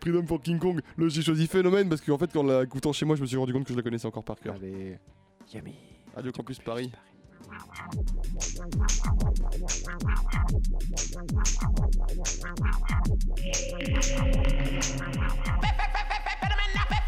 [0.00, 0.80] Freedom for King Kong.
[0.96, 3.36] Là, j'ai choisi Phénomène parce qu'en fait, quand la écoutant chez moi, je me suis
[3.36, 4.54] rendu compte que je la connaissais encore par cœur.
[4.54, 4.96] Allez,
[5.52, 5.74] Yummy.
[6.14, 6.92] Radio Campus Paris.
[9.68, 10.00] Better
[16.56, 17.07] man, better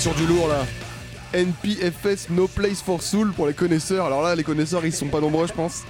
[0.00, 0.64] sur du lourd là.
[1.34, 4.06] NPFS No Place for Soul pour les connaisseurs.
[4.06, 5.82] Alors là, les connaisseurs, ils sont pas nombreux, je pense.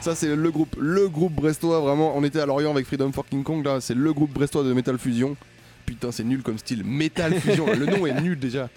[0.00, 2.16] Ça, c'est le groupe, le groupe brestois, vraiment.
[2.16, 3.80] On était à Lorient avec Freedom for King Kong, là.
[3.80, 5.36] C'est le groupe brestois de Metal Fusion.
[5.86, 6.82] Putain, c'est nul comme style.
[6.82, 7.66] Metal Fusion.
[7.78, 8.68] le nom est nul déjà.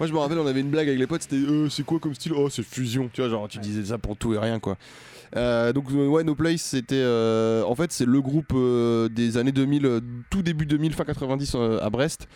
[0.00, 1.22] Moi, je me rappelle, on avait une blague avec les potes.
[1.22, 2.32] C'était, euh, c'est quoi comme style?
[2.34, 3.08] Oh, c'est fusion.
[3.12, 4.76] Tu vois, genre, tu disais ça pour tout et rien, quoi.
[5.36, 8.52] Euh, donc euh, ouais, No Place, c'était euh, en fait c'est le groupe
[9.12, 12.28] des années 2000, tout début 2000, fin 90 à Brest.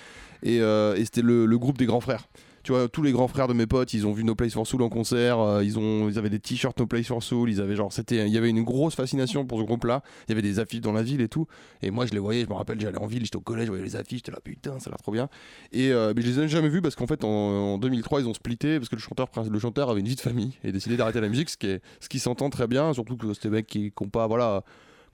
[0.46, 2.28] Euh, et, c'était le, groupe des grands frères.
[2.62, 4.66] Tu vois tous les grands frères de mes potes ils ont vu No Place for
[4.66, 7.60] Soul en concert euh, ils ont ils avaient des t-shirts No Place for Soul ils
[7.60, 10.32] avaient genre c'était il y avait une grosse fascination pour ce groupe là il y
[10.32, 11.46] avait des affiches dans la ville et tout.
[11.82, 13.70] Et moi je les voyais je me rappelle j'allais en ville j'étais au collège je
[13.70, 15.28] voyais les affiches j'étais là putain ça a l'air trop bien.
[15.72, 18.32] Et euh, mais je les ai jamais vus parce qu'en fait en, 2003 ils ont
[18.32, 21.20] splitté parce que le chanteur le chanteur avait une vie de famille et décidé d'arrêter
[21.20, 23.92] la musique ce qui est, ce qui s'entend très bien surtout que c'était mecs qui
[24.00, 24.64] n'ont pas voilà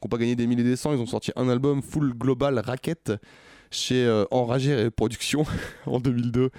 [0.01, 2.61] qui n'ont gagné des milliers et des cents ils ont sorti un album full global
[2.61, 3.13] raquette
[3.71, 5.45] chez euh, Enragé Productions
[5.87, 6.51] en 2002.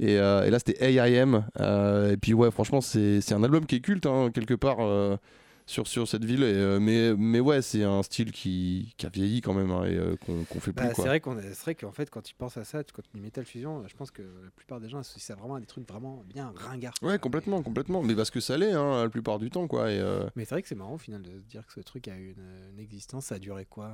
[0.00, 1.44] Et, euh, et là, c'était AIM.
[1.60, 4.78] Euh, et puis, ouais, franchement, c'est un album qui est culte, hein, quelque part,
[5.68, 6.42] sur, sur cette ville.
[6.42, 9.84] Et, euh, mais, mais ouais, c'est un style qui, qui a vieilli quand même, hein,
[9.84, 10.86] et euh, qu'on fait plus.
[10.86, 11.04] Bah, quoi.
[11.04, 14.10] c'est vrai qu'en fait quand tu penses à ça, quand tu Metal Fusion, je pense
[14.10, 16.94] que la plupart des gens associent ça vraiment à des trucs vraiment bien ringards.
[16.98, 17.10] quoi.
[17.10, 18.02] Ouais, complètement, complètement.
[18.02, 19.92] Mais parce que ça l'est, hein, la plupart du temps, quoi.
[19.92, 21.80] Et, euh, Mais c'est vrai que c'est marrant au final de se dire que ce
[21.80, 23.92] truc a eu une, une existence, ça a duré quoi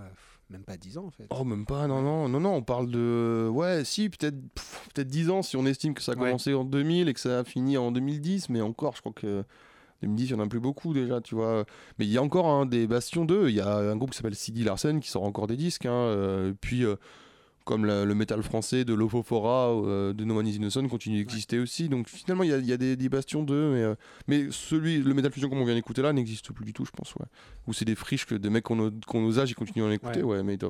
[0.50, 1.26] Même pas 10 ans en fait.
[1.30, 3.48] Oh, même pas, non, non, non, non, on parle de.
[3.52, 4.36] Ouais, si, peut-être
[4.94, 6.26] peut-être 10 ans si on estime que ça a Ouais.
[6.26, 9.42] commencé en 2000 et que ça a fini en 2010, mais encore, je crois que
[10.04, 11.64] 2010, il n'y en a plus beaucoup déjà, tu vois.
[11.98, 13.48] Mais il y a encore hein, des bastions d'eux.
[13.48, 15.86] Il y a un groupe qui s'appelle CD Larsen qui sort encore des disques.
[15.86, 16.96] hein, euh, puis, euh,
[17.64, 21.58] comme la- le métal français de Lophophora, euh, de No Man Is Innocent continue d'exister
[21.58, 21.88] aussi.
[21.88, 23.72] Donc finalement, il y a, y des, des bastions d'eux.
[23.72, 23.94] Mais, euh,
[24.28, 26.90] mais celui, le Metal Fusion, comme on vient d'écouter là, n'existe plus du tout, je
[26.90, 27.14] pense.
[27.14, 27.24] Ouais.
[27.66, 29.92] Ou c'est des friches que des mecs qu'on qu'on nos âges, ils continuent à en
[29.92, 30.22] écouter.
[30.22, 30.36] Ouais.
[30.36, 30.42] Ouais.
[30.42, 30.68] mais euh,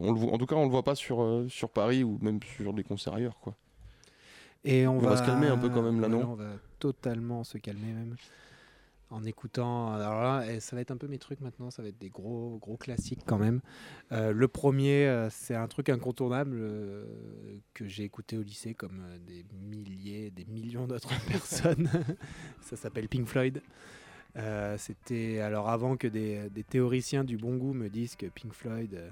[0.00, 2.72] on le en tout cas, on le voit pas sur, sur Paris ou même sur
[2.72, 3.38] des concerts ailleurs.
[3.40, 3.54] Quoi.
[4.64, 7.44] Et on, On va se calmer un peu quand même, là, non On va totalement
[7.44, 8.16] se calmer même.
[9.12, 11.88] En écoutant, alors là, et ça va être un peu mes trucs maintenant, ça va
[11.88, 13.60] être des gros gros classiques quand même.
[14.10, 17.04] Euh, le premier, euh, c'est un truc incontournable euh,
[17.74, 21.90] que j'ai écouté au lycée comme des milliers, des millions d'autres personnes.
[22.62, 23.60] ça s'appelle Pink Floyd.
[24.78, 28.92] C'était alors avant que des, des théoriciens du bon goût me disent que Pink Floyd,
[28.92, 29.10] de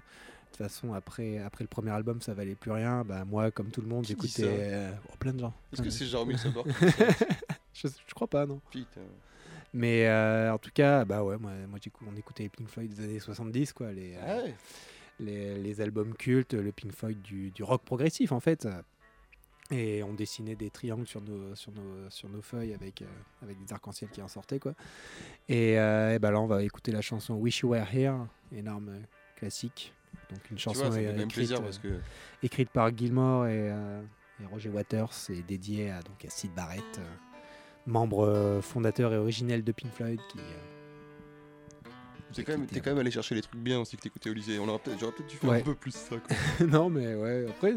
[0.49, 3.05] toute façon après après le premier album ça valait plus rien.
[3.05, 5.53] Bah moi comme tout le monde j'écoutais euh, oh, plein de gens.
[5.75, 6.73] Est-ce que c'est Jérôme Ilsenberg
[7.75, 8.63] je, je crois pas, non.
[8.71, 9.03] Putain.
[9.73, 13.05] Mais euh, en tout cas, bah ouais, moi, moi on écoutait les Pink Floyd des
[13.05, 13.93] années 70, quoi.
[13.93, 14.49] Les, euh,
[15.21, 18.67] les, les albums cultes, le Pink Floyd du, du rock progressif, en fait.
[19.71, 23.07] Et on dessinait des triangles sur nos, sur nos, sur nos feuilles avec, euh,
[23.43, 24.75] avec des arcs-en-ciel qui en sortaient, quoi.
[25.49, 29.03] Et, et bah là, on va écouter la chanson Wish You Were Here, énorme
[29.37, 29.93] classique.
[30.29, 32.01] Donc une chanson vois, écrite, plaisir parce que.
[32.43, 37.01] écrite par Gilmore et, et Roger Waters et dédiée à, donc, à Sid Barrett,
[37.91, 40.21] membre euh, fondateur et originel de Pink Floyd.
[40.31, 40.43] Qui, euh,
[42.33, 44.57] T'es quand, même- quand même allé chercher les trucs bien aussi que t'écoutais au lycée.
[44.57, 45.61] Peut-être, j'aurais peut-être dû faire Ouais.
[45.61, 46.17] un peu plus ça.
[46.17, 46.37] Quoi.
[46.67, 47.75] non, mais ouais, après,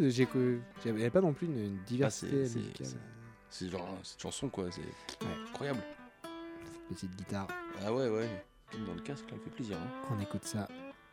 [0.85, 2.87] j'avais pas non plus une, une diversité Ah, c'est- musicale.
[2.87, 2.97] c'est-
[3.49, 4.81] C'est genre hein, cette chanson quoi, c'est
[5.25, 5.31] Ouais.
[5.49, 5.79] incroyable.
[6.89, 7.47] Petite guitare.
[7.83, 8.27] Ah ouais ouais.
[8.87, 9.77] Dans le casque, là, elle fait plaisir.
[9.77, 9.87] Hein.
[10.15, 10.67] On écoute ça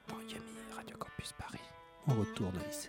[0.08, 0.40] dans Yami
[0.74, 1.58] Radio Campus Paris.
[2.08, 2.88] On retourne au lycée.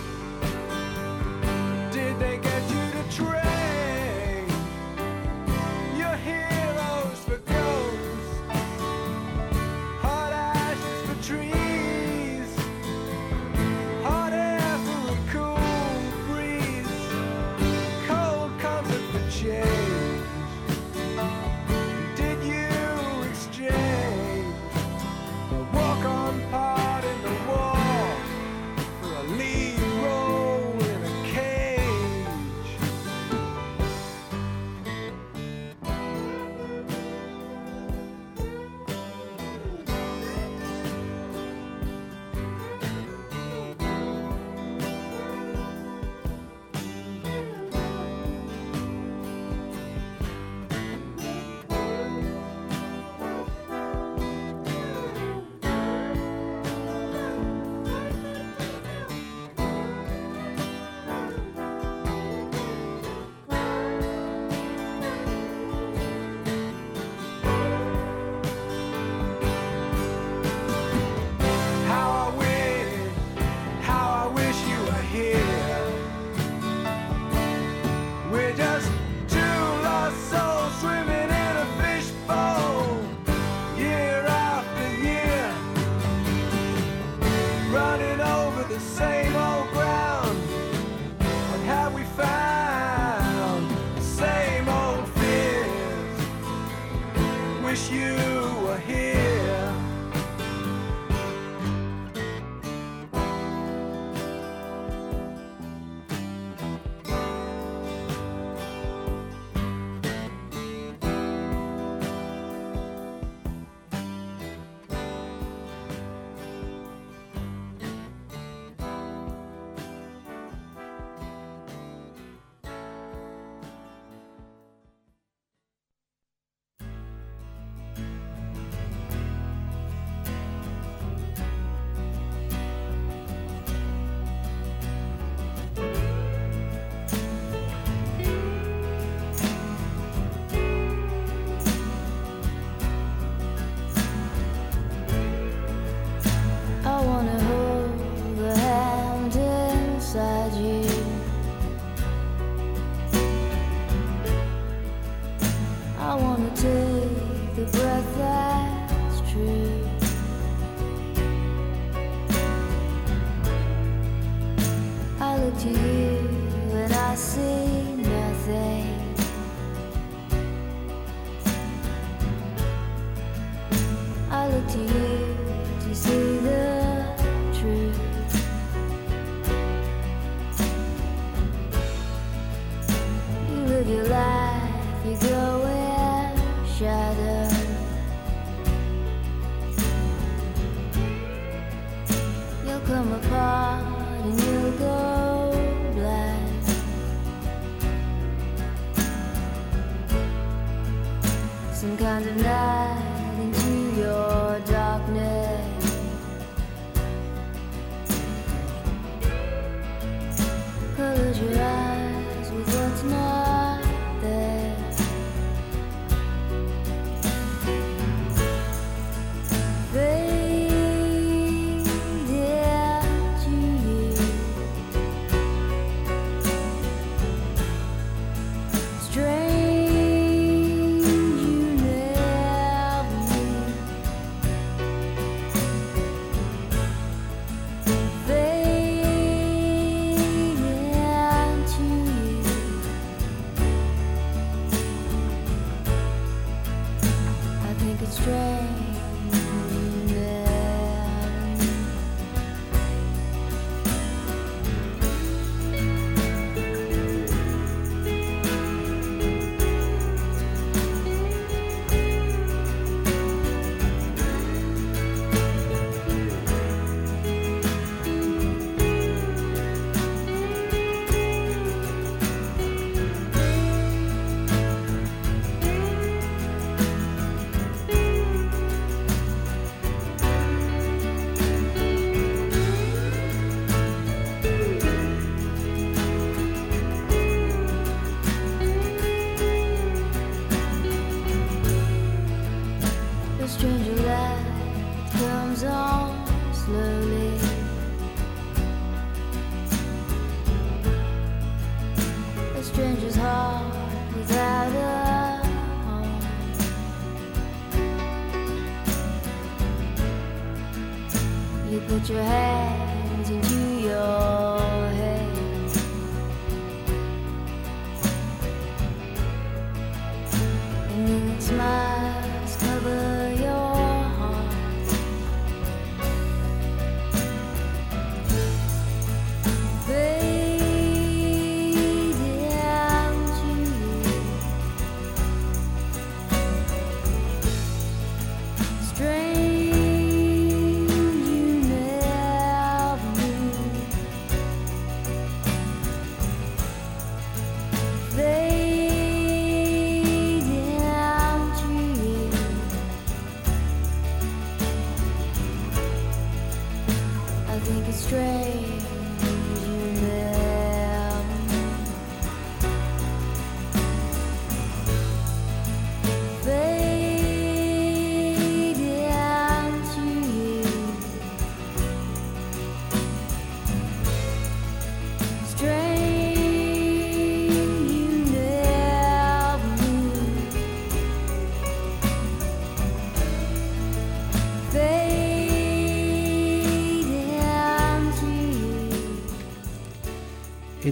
[312.09, 312.40] Your hands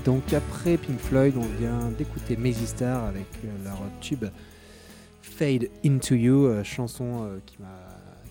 [0.10, 4.26] donc après Pink Floyd, on vient d'écouter Mazy Star avec euh, leur tube
[5.22, 7.68] Fade Into You, euh, chanson euh, qui m'a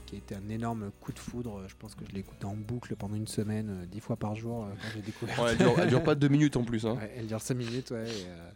[0.05, 1.63] qui a été un énorme coup de foudre.
[1.69, 4.67] Je pense que je l'ai écouté en boucle pendant une semaine, dix fois par jour
[4.67, 5.39] quand j'ai découvert.
[5.39, 6.85] Ouais, elle, dure, elle dure pas deux minutes en plus.
[6.85, 6.97] Hein.
[7.01, 8.09] Ouais, elle dure 5 minutes, ouais.
[8.09, 8.51] et, euh,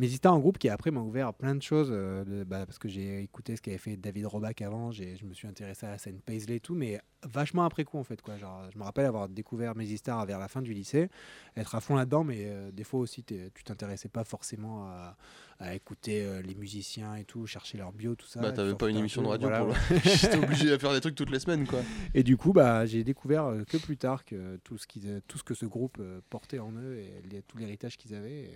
[0.00, 2.88] mais c'était un groupe qui après m'a ouvert plein de choses, euh, bah, parce que
[2.88, 5.98] j'ai écouté ce qu'avait fait David Roback avant, j'ai- je me suis intéressé à la
[5.98, 6.98] scène Paisley et tout, mais
[7.28, 8.20] vachement après coup en fait.
[8.22, 8.38] Quoi.
[8.38, 11.10] Genre, je me rappelle avoir découvert Star vers la fin du lycée,
[11.56, 15.16] être à fond là-dedans, mais euh, des fois aussi tu t'intéressais pas forcément à,
[15.58, 18.40] à écouter euh, les musiciens et tout, chercher leur bio, tout ça.
[18.40, 19.80] Bah, t'avais pas une émission de radio voilà, pour ouais.
[19.90, 20.00] le.
[20.04, 21.80] J'étais obligé à faire des trucs toutes les semaines, quoi.
[22.14, 25.44] Et du coup, bah, j'ai découvert que plus tard que tout ce, qu'ils- tout ce
[25.44, 28.44] que ce groupe portait en eux et les- tout l'héritage qu'ils avaient.
[28.44, 28.50] Et,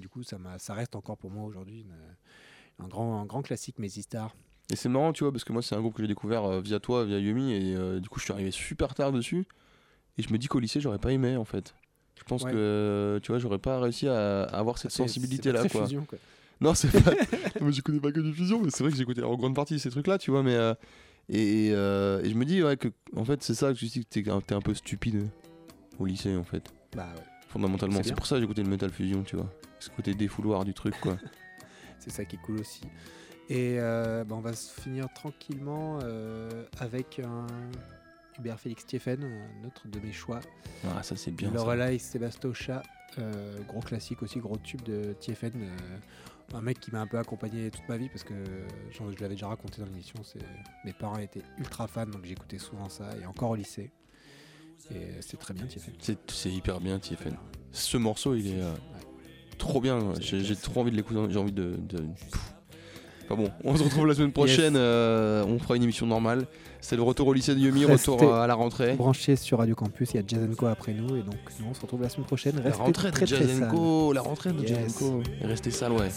[0.00, 0.38] du coup, ça,
[0.74, 1.86] reste encore pour moi aujourd'hui
[2.78, 4.34] un, grand, un grand classique, Star.
[4.70, 6.60] Et c'est marrant, tu vois, parce que moi, c'est un groupe que j'ai découvert euh,
[6.60, 9.46] via toi, via Yumi, et euh, du coup, je suis arrivé super tard dessus.
[10.18, 11.74] Et je me dis qu'au lycée, j'aurais pas aimé, en fait.
[12.18, 12.50] Je pense Ouais.
[12.52, 15.84] que, tu vois, j'aurais pas réussi à, à avoir cette sensibilité-là, quoi.
[15.84, 16.18] fusion, quoi.
[16.60, 17.12] Non, c'est pas.
[17.60, 19.90] Moi, j'écoutais pas que du fusion, mais c'est vrai que j'écoutais en grande partie ces
[19.90, 20.42] trucs-là, tu vois.
[20.42, 20.74] Mais euh,
[21.28, 24.04] et, euh, et je me dis ouais que en fait c'est ça que je dis
[24.04, 25.28] que t'es un- un peu stupide
[25.98, 28.00] au lycée en fait, Bah ouais, fondamentalement.
[28.02, 29.52] C'est pour ça que j'écoutais le metal fusion, tu vois.
[29.86, 31.16] Ce côté défouloir du truc, quoi.
[32.00, 32.82] c'est ça qui est cool aussi.
[33.48, 37.46] Et euh, bah, on va se finir tranquillement euh, avec un
[38.38, 40.40] Hubert Félix Stephen, un autre de mes choix.
[40.84, 41.52] ah, ça c'est bien.
[41.52, 42.82] Lorelai Sebastocha,
[43.18, 45.52] euh, gros classique aussi, gros tube de TFN.
[45.54, 45.68] euh,
[46.54, 48.34] un mec qui m'a un peu accompagné toute ma vie parce que
[48.90, 50.22] je l'avais déjà raconté dans l'émission.
[50.24, 50.38] c'est-
[50.84, 53.90] Mes parents étaient ultra fans donc j'écoutais souvent ça et encore au lycée.
[54.92, 55.92] Et c'est très bien TFN.
[56.28, 57.36] C'est hyper bien, TFN.
[57.72, 58.62] Ce morceau, il est
[59.58, 59.98] trop bien.
[60.20, 61.20] J'ai trop envie de l'écouter.
[61.30, 61.74] J'ai envie de.
[61.88, 61.98] de...
[63.28, 64.74] Enfin bon, on se retrouve la semaine prochaine.
[64.76, 66.46] euh, on fera une émission normale.
[66.80, 68.94] C'est le retour au lycée de Yumi, Restez retour à la rentrée.
[68.94, 71.80] Branché sur Radio Campus, il y a Jazenko après nous et donc nous on se
[71.80, 72.54] retrouve la semaine prochaine.
[72.56, 74.68] La Restez rentrée très de Jazenko, la rentrée de Yes.
[74.68, 75.22] Jazenko.
[75.42, 76.08] Restez sale, ouais.